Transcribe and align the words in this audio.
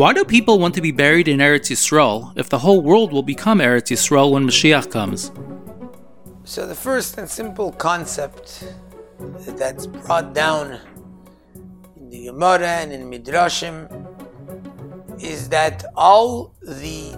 Why 0.00 0.14
do 0.14 0.24
people 0.24 0.58
want 0.58 0.74
to 0.76 0.80
be 0.80 0.92
buried 0.92 1.28
in 1.28 1.40
Eretz 1.40 1.70
Yisrael 1.70 2.32
if 2.34 2.48
the 2.48 2.60
whole 2.60 2.80
world 2.80 3.12
will 3.12 3.22
become 3.22 3.58
Eretz 3.58 3.90
Yisrael 3.92 4.32
when 4.32 4.46
Mashiach 4.46 4.90
comes? 4.90 5.30
So, 6.44 6.66
the 6.66 6.74
first 6.74 7.18
and 7.18 7.28
simple 7.28 7.70
concept 7.72 8.64
that's 9.18 9.86
brought 9.86 10.32
down 10.32 10.80
in 11.98 12.08
the 12.08 12.24
Gemara 12.28 12.66
and 12.66 12.94
in 12.94 13.10
Midrashim 13.10 13.76
is 15.22 15.50
that 15.50 15.84
all 15.94 16.54
the 16.62 17.14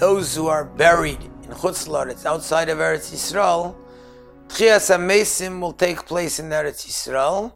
those 0.00 0.34
who 0.34 0.46
are 0.46 0.64
buried 0.64 1.22
in 1.42 1.50
Chutz 1.50 2.24
outside 2.24 2.70
of 2.70 2.78
Eretz 2.78 3.12
Yisrael, 3.12 3.76
Tchias 4.48 4.88
HaMesim 4.88 5.60
will 5.60 5.74
take 5.74 6.06
place 6.06 6.38
in 6.38 6.46
Eretz 6.48 6.86
Yisrael, 6.86 7.52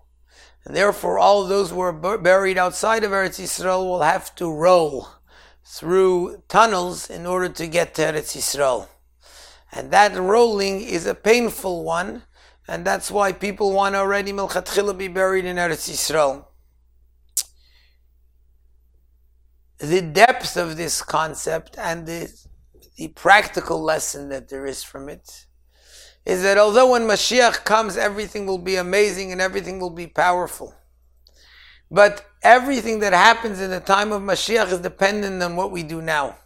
and 0.69 0.77
therefore 0.77 1.19
all 1.19 1.45
those 1.45 1.71
who 1.71 1.81
are 1.81 2.19
buried 2.19 2.59
outside 2.59 3.03
of 3.03 3.11
Eretz 3.11 3.41
Yisrael 3.41 3.85
will 3.85 4.03
have 4.03 4.35
to 4.35 4.53
roll 4.53 5.09
through 5.65 6.43
tunnels 6.47 7.09
in 7.09 7.25
order 7.25 7.49
to 7.49 7.67
get 7.67 7.95
to 7.95 8.03
Eretz 8.03 8.37
Yisrael. 8.37 8.87
And 9.73 9.91
that 9.93 10.15
rolling 10.15 10.83
is 10.83 11.07
a 11.07 11.15
painful 11.15 11.85
one, 11.85 12.25
and 12.69 12.85
that's 12.85 13.11
why 13.11 13.33
people 13.33 13.73
want 13.73 13.95
already 13.95 14.31
milchatchila 14.31 14.99
be 14.99 15.09
buried 15.09 15.47
in 15.47 15.57
Eretz 15.57 15.89
Yisrael. 15.89 16.45
The 19.79 20.03
depth 20.03 20.59
of 20.59 20.77
this 20.77 21.01
concept 21.01 21.79
and 21.79 22.07
the, 22.07 22.31
the 22.99 23.09
practical 23.09 23.83
lesson 23.83 24.29
that 24.29 24.51
there 24.51 24.67
is 24.67 24.83
from 24.83 25.09
it 25.09 25.47
is 26.29 26.43
that 26.43 26.59
although 26.59 26.91
when 26.91 27.05
Mashiach 27.05 27.65
comes, 27.65 27.97
everything 27.97 28.45
will 28.45 28.59
be 28.59 28.77
amazing 28.77 29.33
and 29.33 29.41
everything 29.41 29.81
will 29.81 29.89
be 29.89 30.07
powerful. 30.07 30.75
But 31.91 32.27
everything 32.43 32.99
that 32.99 33.15
happens 33.15 33.63
in 33.63 33.71
the 33.71 33.81
time 33.81 34.13
of 34.13 34.21
Mashiach 34.21 34.71
is 34.71 34.81
dependent 34.81 35.43
on 35.43 35.57
what 35.57 35.71
we 35.71 35.83
do 35.83 36.03
now. 36.03 36.37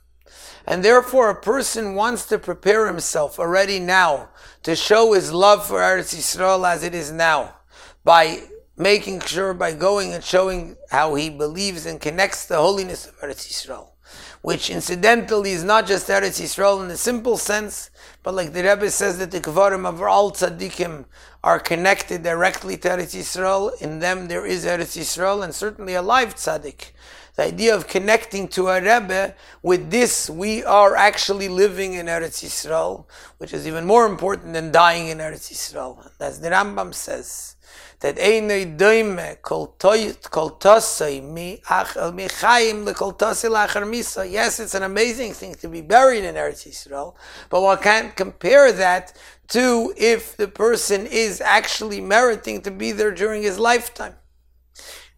And 0.68 0.84
therefore, 0.84 1.30
a 1.30 1.40
person 1.40 1.96
wants 1.96 2.26
to 2.26 2.38
prepare 2.38 2.86
himself 2.86 3.40
already 3.40 3.80
now 3.80 4.28
to 4.62 4.76
show 4.76 5.14
his 5.14 5.32
love 5.32 5.66
for 5.66 5.80
Eretz 5.80 6.14
Yisrael 6.14 6.64
as 6.64 6.84
it 6.84 6.94
is 6.94 7.10
now 7.10 7.56
by 8.04 8.44
making 8.76 9.18
sure, 9.22 9.52
by 9.52 9.72
going 9.72 10.14
and 10.14 10.22
showing 10.22 10.76
how 10.90 11.16
he 11.16 11.28
believes 11.28 11.86
and 11.86 12.00
connects 12.00 12.46
the 12.46 12.56
holiness 12.56 13.08
of 13.08 13.18
Eretz 13.18 13.48
Yisrael 13.48 13.91
which 14.40 14.70
incidentally 14.70 15.52
is 15.52 15.64
not 15.64 15.86
just 15.86 16.08
Eretz 16.08 16.40
Yisrael 16.40 16.82
in 16.82 16.88
the 16.88 16.96
simple 16.96 17.36
sense, 17.36 17.90
but 18.22 18.34
like 18.34 18.52
the 18.52 18.62
Rebbe 18.62 18.90
says 18.90 19.18
that 19.18 19.30
the 19.30 19.40
Kvarim 19.40 19.86
of 19.86 20.02
all 20.02 20.30
tzaddikim 20.32 21.04
are 21.44 21.58
connected 21.58 22.22
directly 22.22 22.76
to 22.76 22.88
Eretz 22.88 23.16
Yisrael. 23.16 23.80
In 23.80 23.98
them 23.98 24.28
there 24.28 24.46
is 24.46 24.64
Eretz 24.64 24.96
Yisrael, 24.98 25.42
and 25.42 25.54
certainly 25.54 25.94
a 25.94 26.02
live 26.02 26.34
tzaddik. 26.34 26.92
The 27.34 27.44
idea 27.44 27.74
of 27.74 27.88
connecting 27.88 28.46
to 28.48 28.68
a 28.68 28.80
Rebbe, 28.80 29.34
with 29.62 29.90
this 29.90 30.28
we 30.28 30.62
are 30.64 30.94
actually 30.94 31.48
living 31.48 31.94
in 31.94 32.06
Eretz 32.06 32.44
Yisrael, 32.44 33.06
which 33.38 33.52
is 33.52 33.66
even 33.66 33.86
more 33.86 34.06
important 34.06 34.52
than 34.52 34.70
dying 34.70 35.08
in 35.08 35.18
Eretz 35.18 35.50
Yisrael. 35.50 36.10
As 36.20 36.40
the 36.40 36.50
Rambam 36.50 36.94
says, 36.94 37.56
that 38.02 38.16
einay 38.16 38.76
doime 38.76 39.40
kol 39.42 39.76
toyt 39.78 40.28
kol 40.30 40.50
tosay 40.50 41.22
mi 41.22 41.62
ach 41.70 41.96
el 41.96 42.12
mi 42.12 42.26
chayim 42.26 42.84
le 42.84 42.92
kol 42.92 43.12
tosay 43.12 43.48
lachar 43.48 43.84
misa. 43.84 44.28
Yes, 44.30 44.58
it's 44.58 44.74
an 44.74 44.82
amazing 44.82 45.32
thing 45.32 45.54
to 45.54 45.68
be 45.68 45.80
buried 45.80 46.24
in 46.24 46.34
Eretz 46.34 46.66
Yisrael, 46.66 47.14
but 47.48 47.62
one 47.62 47.78
can't 47.78 48.14
compare 48.16 48.72
that 48.72 49.16
to 49.48 49.94
if 49.96 50.36
the 50.36 50.48
person 50.48 51.06
is 51.32 51.40
actually 51.40 52.00
meriting 52.00 52.60
to 52.62 52.70
be 52.70 52.92
there 52.92 53.14
during 53.22 53.42
his 53.42 53.58
lifetime. 53.58 54.16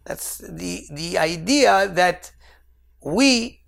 That's 0.05 0.37
the, 0.37 0.87
the 0.91 1.17
idea 1.17 1.87
that 2.01 2.31
we, 3.03 3.61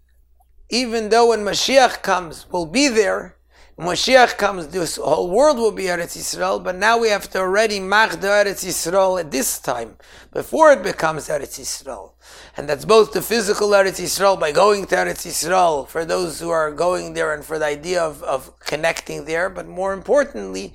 even 0.69 1.09
though 1.09 1.29
when 1.29 1.43
Mashiach 1.43 2.01
comes, 2.03 2.35
will 2.51 2.65
be 2.65 2.87
there, 2.87 3.36
when 3.77 3.89
Mashiach 3.89 4.39
comes, 4.39 4.69
this 4.69 4.95
whole 4.95 5.29
world 5.29 5.57
will 5.57 5.71
be 5.71 5.83
Eretz 5.83 6.17
Yisrael, 6.17 6.63
but 6.63 6.75
now 6.75 6.97
we 6.97 7.09
have 7.09 7.29
to 7.29 7.37
already 7.37 7.79
mach 7.79 8.19
the 8.19 8.27
Eretz 8.27 8.65
Yisrael 8.65 9.19
at 9.19 9.29
this 9.29 9.59
time, 9.59 9.97
before 10.33 10.71
it 10.71 10.81
becomes 10.81 11.27
Eretz 11.27 11.59
Yisrael. 11.59 12.13
And 12.57 12.67
that's 12.67 12.85
both 12.85 13.13
the 13.13 13.21
physical 13.21 13.69
Eretz 13.69 14.01
Yisrael 14.01 14.39
by 14.39 14.51
going 14.51 14.87
to 14.87 14.95
Eretz 14.95 15.27
Yisrael, 15.27 15.87
for 15.87 16.05
those 16.05 16.39
who 16.39 16.49
are 16.49 16.71
going 16.71 17.13
there 17.13 17.31
and 17.35 17.45
for 17.45 17.59
the 17.59 17.67
idea 17.67 18.01
of, 18.01 18.23
of 18.23 18.59
connecting 18.61 19.25
there, 19.25 19.47
but 19.47 19.67
more 19.67 19.93
importantly, 19.93 20.73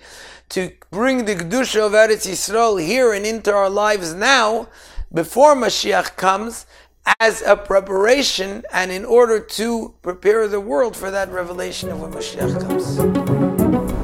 to 0.51 0.71
bring 0.93 1.25
the 1.25 1.35
Kedusha 1.35 1.85
of 1.85 1.93
Eretz 1.95 2.25
Yisrael 2.25 2.81
here 2.81 3.13
and 3.13 3.27
into 3.27 3.53
our 3.53 3.69
lives 3.69 4.15
now, 4.15 4.69
before 5.13 5.57
Mashiach 5.57 6.17
comes, 6.17 6.67
as 7.21 7.43
a 7.43 7.57
preparation 7.57 8.65
and 8.73 8.91
in 8.91 9.05
order 9.05 9.41
to 9.41 9.95
prepare 10.03 10.49
the 10.49 10.61
world 10.61 10.97
for 10.97 11.11
that 11.11 11.31
revelation 11.31 11.91
of 11.91 12.01
when 12.01 12.13
Mashiach 12.13 12.61
comes. 12.61 14.03